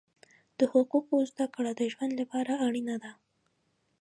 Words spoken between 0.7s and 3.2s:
حقوقو زده کړه د ژوند لپاره اړینه ده.